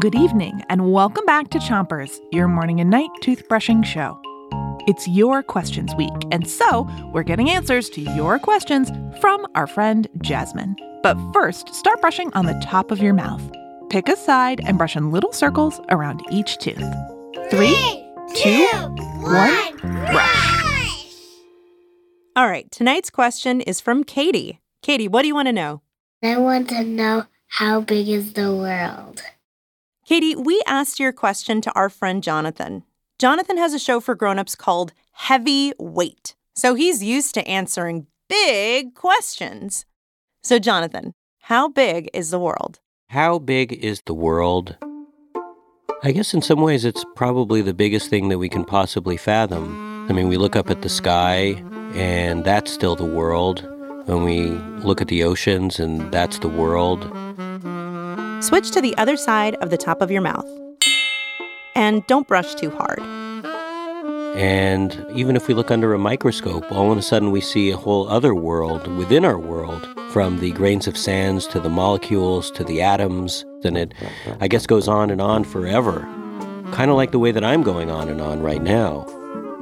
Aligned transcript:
Good 0.00 0.14
evening, 0.14 0.62
and 0.68 0.92
welcome 0.92 1.24
back 1.26 1.50
to 1.50 1.58
Chompers, 1.58 2.18
your 2.30 2.46
morning 2.48 2.80
and 2.80 2.88
night 2.88 3.10
toothbrushing 3.20 3.84
show. 3.84 4.20
It's 4.86 5.08
your 5.08 5.42
questions 5.42 5.94
week, 5.96 6.12
and 6.30 6.48
so 6.48 6.88
we're 7.12 7.22
getting 7.22 7.50
answers 7.50 7.88
to 7.90 8.00
your 8.00 8.38
questions 8.38 8.90
from 9.20 9.46
our 9.54 9.66
friend 9.66 10.06
Jasmine. 10.20 10.76
But 11.02 11.16
first, 11.32 11.74
start 11.74 12.00
brushing 12.00 12.32
on 12.34 12.46
the 12.46 12.58
top 12.64 12.90
of 12.90 13.00
your 13.00 13.14
mouth. 13.14 13.42
Pick 13.90 14.08
a 14.08 14.16
side 14.16 14.60
and 14.64 14.78
brush 14.78 14.96
in 14.96 15.10
little 15.10 15.32
circles 15.32 15.80
around 15.88 16.22
each 16.30 16.58
tooth. 16.58 16.82
Three, 17.50 18.04
two, 18.34 18.66
one, 19.20 19.76
brush. 19.78 21.16
All 22.36 22.48
right, 22.48 22.70
tonight's 22.70 23.10
question 23.10 23.60
is 23.60 23.80
from 23.80 24.04
Katie. 24.04 24.60
Katie, 24.80 25.08
what 25.08 25.22
do 25.22 25.28
you 25.28 25.34
want 25.34 25.48
to 25.48 25.52
know? 25.52 25.82
I 26.22 26.38
want 26.38 26.68
to 26.70 26.84
know 26.84 27.26
how 27.56 27.82
big 27.82 28.08
is 28.08 28.32
the 28.32 28.50
world? 28.50 29.22
Katie, 30.06 30.34
we 30.34 30.62
asked 30.66 30.98
your 30.98 31.12
question 31.12 31.60
to 31.60 31.72
our 31.74 31.90
friend 31.90 32.22
Jonathan. 32.22 32.82
Jonathan 33.18 33.58
has 33.58 33.74
a 33.74 33.78
show 33.78 34.00
for 34.00 34.14
grown-ups 34.14 34.54
called 34.54 34.94
Heavyweight. 35.12 36.34
So 36.54 36.74
he's 36.74 37.04
used 37.04 37.34
to 37.34 37.46
answering 37.46 38.06
big 38.26 38.94
questions. 38.94 39.84
So 40.42 40.58
Jonathan, 40.58 41.12
how 41.40 41.68
big 41.68 42.08
is 42.14 42.30
the 42.30 42.38
world? 42.38 42.80
How 43.08 43.38
big 43.38 43.74
is 43.84 44.00
the 44.06 44.14
world? 44.14 44.78
I 46.02 46.12
guess 46.12 46.32
in 46.32 46.40
some 46.40 46.62
ways 46.62 46.86
it's 46.86 47.04
probably 47.14 47.60
the 47.60 47.74
biggest 47.74 48.08
thing 48.08 48.30
that 48.30 48.38
we 48.38 48.48
can 48.48 48.64
possibly 48.64 49.18
fathom. 49.18 50.06
I 50.08 50.14
mean, 50.14 50.28
we 50.28 50.38
look 50.38 50.56
up 50.56 50.70
at 50.70 50.80
the 50.80 50.88
sky, 50.88 51.62
and 51.92 52.44
that's 52.44 52.72
still 52.72 52.96
the 52.96 53.04
world. 53.04 53.68
When 54.06 54.24
we 54.24 54.48
look 54.84 55.02
at 55.02 55.08
the 55.08 55.22
oceans, 55.22 55.78
and 55.78 56.10
that's 56.10 56.38
the 56.38 56.48
world. 56.48 57.04
Switch 58.42 58.72
to 58.72 58.80
the 58.80 58.96
other 58.98 59.16
side 59.16 59.54
of 59.56 59.70
the 59.70 59.76
top 59.76 60.02
of 60.02 60.10
your 60.10 60.20
mouth. 60.20 60.46
And 61.76 62.04
don't 62.08 62.26
brush 62.26 62.56
too 62.56 62.70
hard. 62.70 63.00
And 64.36 65.06
even 65.14 65.36
if 65.36 65.46
we 65.46 65.54
look 65.54 65.70
under 65.70 65.94
a 65.94 65.98
microscope, 65.98 66.72
all 66.72 66.90
of 66.90 66.98
a 66.98 67.02
sudden 67.02 67.30
we 67.30 67.40
see 67.40 67.70
a 67.70 67.76
whole 67.76 68.08
other 68.08 68.34
world 68.34 68.88
within 68.96 69.24
our 69.24 69.38
world, 69.38 69.86
from 70.10 70.40
the 70.40 70.50
grains 70.52 70.88
of 70.88 70.98
sands 70.98 71.46
to 71.48 71.60
the 71.60 71.68
molecules 71.68 72.50
to 72.52 72.64
the 72.64 72.82
atoms. 72.82 73.44
And 73.62 73.78
it, 73.78 73.94
I 74.40 74.48
guess, 74.48 74.66
goes 74.66 74.88
on 74.88 75.10
and 75.10 75.20
on 75.20 75.44
forever. 75.44 76.00
Kind 76.72 76.90
of 76.90 76.96
like 76.96 77.12
the 77.12 77.20
way 77.20 77.30
that 77.30 77.44
I'm 77.44 77.62
going 77.62 77.90
on 77.90 78.08
and 78.08 78.20
on 78.20 78.42
right 78.42 78.62
now. 78.62 79.06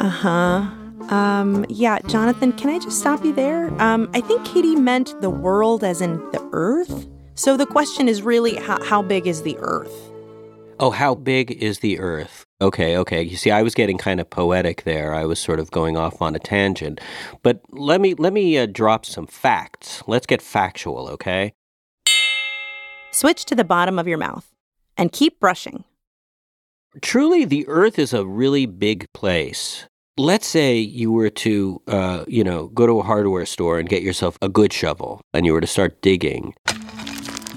Uh 0.00 0.08
huh. 0.08 1.14
Um, 1.14 1.64
yeah, 1.68 2.00
Jonathan, 2.08 2.50
can 2.52 2.70
I 2.70 2.80
just 2.80 2.98
stop 2.98 3.24
you 3.24 3.32
there? 3.32 3.70
Um, 3.80 4.10
I 4.14 4.20
think 4.20 4.44
Katie 4.44 4.74
meant 4.74 5.14
the 5.20 5.30
world 5.30 5.84
as 5.84 6.00
in 6.00 6.16
the 6.32 6.48
earth. 6.52 7.06
So 7.36 7.56
the 7.56 7.66
question 7.66 8.08
is 8.08 8.22
really 8.22 8.54
how, 8.56 8.82
how 8.84 9.02
big 9.02 9.26
is 9.26 9.42
the 9.42 9.56
earth? 9.58 10.12
Oh, 10.78 10.90
how 10.90 11.16
big 11.16 11.50
is 11.50 11.80
the 11.80 11.98
earth? 11.98 12.44
Okay, 12.60 12.96
okay. 12.96 13.22
You 13.22 13.36
see, 13.36 13.50
I 13.50 13.62
was 13.62 13.74
getting 13.74 13.98
kind 13.98 14.20
of 14.20 14.30
poetic 14.30 14.84
there. 14.84 15.14
I 15.14 15.24
was 15.24 15.40
sort 15.40 15.58
of 15.58 15.70
going 15.72 15.96
off 15.96 16.22
on 16.22 16.36
a 16.36 16.38
tangent. 16.38 17.00
But 17.42 17.60
let 17.70 18.00
me 18.00 18.14
let 18.14 18.32
me 18.32 18.56
uh, 18.56 18.66
drop 18.66 19.04
some 19.04 19.26
facts. 19.26 20.02
Let's 20.06 20.26
get 20.26 20.40
factual, 20.40 21.08
okay? 21.08 21.54
Switch 23.10 23.44
to 23.46 23.54
the 23.54 23.64
bottom 23.64 23.98
of 23.98 24.08
your 24.08 24.18
mouth 24.18 24.46
and 24.96 25.12
keep 25.12 25.40
brushing. 25.40 25.84
Truly, 27.02 27.44
the 27.44 27.66
earth 27.66 27.98
is 27.98 28.12
a 28.12 28.24
really 28.24 28.66
big 28.66 29.12
place. 29.12 29.86
Let's 30.16 30.46
say 30.46 30.78
you 30.78 31.10
were 31.10 31.30
to, 31.30 31.82
uh, 31.88 32.24
you 32.28 32.44
know, 32.44 32.68
go 32.68 32.86
to 32.86 33.00
a 33.00 33.02
hardware 33.02 33.46
store 33.46 33.80
and 33.80 33.88
get 33.88 34.02
yourself 34.02 34.38
a 34.40 34.48
good 34.48 34.72
shovel, 34.72 35.20
and 35.32 35.44
you 35.44 35.52
were 35.52 35.60
to 35.60 35.66
start 35.66 36.02
digging, 36.02 36.54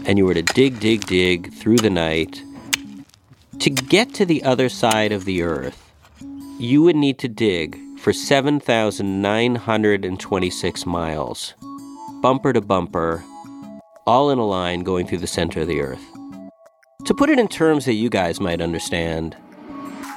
and 0.07 0.17
you 0.17 0.25
were 0.25 0.33
to 0.33 0.41
dig, 0.41 0.79
dig, 0.79 1.05
dig 1.05 1.53
through 1.53 1.77
the 1.77 1.89
night. 1.89 2.41
To 3.59 3.69
get 3.69 4.13
to 4.15 4.25
the 4.25 4.43
other 4.43 4.67
side 4.69 5.11
of 5.11 5.25
the 5.25 5.43
earth, 5.43 5.91
you 6.57 6.81
would 6.81 6.95
need 6.95 7.19
to 7.19 7.27
dig 7.27 7.77
for 7.99 8.11
7,926 8.13 10.85
miles, 10.85 11.53
bumper 12.21 12.53
to 12.53 12.61
bumper, 12.61 13.21
all 14.05 14.29
in 14.31 14.39
a 14.39 14.45
line 14.45 14.83
going 14.83 15.05
through 15.05 15.17
the 15.17 15.27
center 15.27 15.59
of 15.61 15.67
the 15.67 15.81
earth. 15.81 16.05
To 17.05 17.13
put 17.13 17.29
it 17.29 17.37
in 17.37 17.49
terms 17.49 17.83
that 17.85 17.95
you 17.95 18.09
guys 18.09 18.39
might 18.39 18.61
understand, 18.61 19.35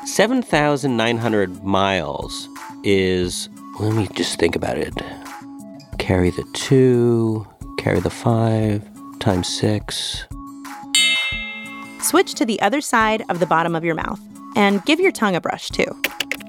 7,900 0.06 1.64
miles 1.64 2.48
is, 2.84 3.48
let 3.81 3.93
me 3.94 4.06
just 4.14 4.38
think 4.38 4.54
about 4.54 4.78
it. 4.78 4.94
Carry 5.98 6.31
the 6.31 6.44
two, 6.54 7.44
carry 7.78 7.98
the 8.00 8.10
five, 8.10 8.82
times 9.20 9.48
six. 9.48 10.26
Switch 12.00 12.34
to 12.34 12.44
the 12.44 12.60
other 12.60 12.81
side 12.81 13.22
of 13.28 13.38
the 13.38 13.47
bottom 13.47 13.76
of 13.76 13.84
your 13.84 13.94
mouth 13.94 14.20
and 14.56 14.84
give 14.84 14.98
your 14.98 15.12
tongue 15.12 15.36
a 15.36 15.41
brush 15.41 15.69
too. 15.69 15.86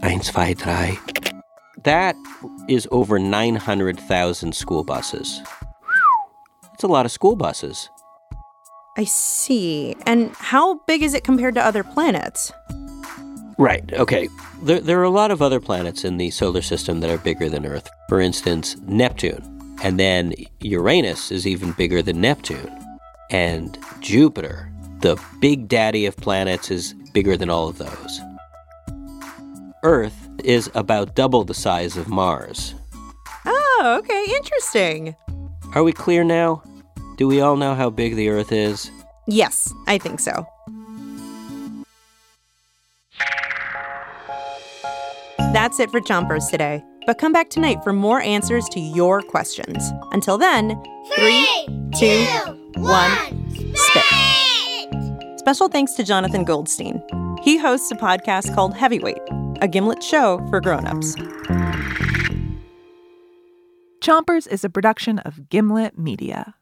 Eins, 0.01 0.25
zwei, 0.25 0.53
drei. 0.53 0.97
That 1.83 2.15
is 2.67 2.87
over 2.91 3.19
900,000 3.19 4.55
school 4.55 4.83
buses. 4.83 5.41
That's 6.63 6.83
a 6.83 6.87
lot 6.87 7.05
of 7.05 7.11
school 7.11 7.35
buses. 7.35 7.89
I 8.97 9.03
see. 9.03 9.95
And 10.05 10.31
how 10.35 10.79
big 10.87 11.03
is 11.03 11.13
it 11.13 11.23
compared 11.23 11.55
to 11.55 11.65
other 11.65 11.83
planets? 11.83 12.51
Right, 13.57 13.91
okay. 13.93 14.27
There, 14.63 14.79
there 14.79 14.99
are 14.99 15.03
a 15.03 15.09
lot 15.09 15.31
of 15.31 15.41
other 15.41 15.59
planets 15.59 16.03
in 16.03 16.17
the 16.17 16.31
solar 16.31 16.61
system 16.61 16.99
that 17.01 17.09
are 17.09 17.17
bigger 17.17 17.49
than 17.49 17.65
Earth. 17.65 17.89
For 18.09 18.19
instance, 18.19 18.75
Neptune. 18.87 19.60
And 19.83 19.99
then 19.99 20.33
Uranus 20.59 21.31
is 21.31 21.47
even 21.47 21.71
bigger 21.71 22.01
than 22.01 22.21
Neptune. 22.21 22.71
And 23.31 23.77
Jupiter, 23.99 24.71
the 24.99 25.19
big 25.39 25.67
daddy 25.67 26.05
of 26.05 26.15
planets, 26.17 26.69
is 26.69 26.93
bigger 27.13 27.35
than 27.35 27.49
all 27.49 27.67
of 27.67 27.77
those. 27.77 28.21
Earth 29.83 30.29
is 30.43 30.69
about 30.75 31.15
double 31.15 31.43
the 31.43 31.53
size 31.53 31.97
of 31.97 32.07
Mars. 32.07 32.75
Oh, 33.45 33.97
okay, 33.99 34.25
interesting. 34.35 35.15
Are 35.73 35.83
we 35.83 35.91
clear 35.93 36.23
now? 36.23 36.61
Do 37.17 37.27
we 37.27 37.41
all 37.41 37.55
know 37.55 37.73
how 37.73 37.89
big 37.89 38.15
the 38.15 38.29
Earth 38.29 38.51
is? 38.51 38.91
Yes, 39.27 39.73
I 39.87 39.97
think 39.97 40.19
so. 40.19 40.45
That's 45.53 45.79
it 45.79 45.89
for 45.89 45.99
Chompers 45.99 46.49
today. 46.49 46.83
But 47.05 47.17
come 47.17 47.33
back 47.33 47.49
tonight 47.49 47.83
for 47.83 47.93
more 47.93 48.21
answers 48.21 48.65
to 48.69 48.79
your 48.79 49.21
questions. 49.21 49.91
Until 50.11 50.37
then, 50.37 50.81
three, 51.15 51.47
two, 51.97 52.23
one, 52.75 53.75
spit. 53.75 55.39
Special 55.39 55.67
thanks 55.67 55.93
to 55.93 56.03
Jonathan 56.03 56.43
Goldstein. 56.43 57.01
He 57.41 57.57
hosts 57.57 57.89
a 57.91 57.95
podcast 57.95 58.53
called 58.53 58.75
Heavyweight, 58.75 59.21
a 59.61 59.67
Gimlet 59.67 60.03
show 60.03 60.37
for 60.49 60.61
grown-ups. 60.61 61.15
Chompers 64.01 64.47
is 64.47 64.63
a 64.63 64.69
production 64.69 65.19
of 65.19 65.49
Gimlet 65.49 65.97
Media. 65.97 66.55